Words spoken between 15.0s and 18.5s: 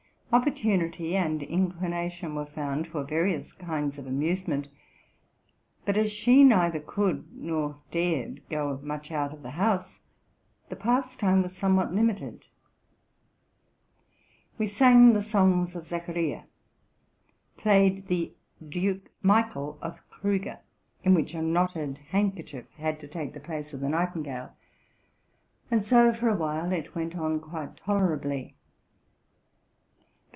the songs of Zacha ria; played the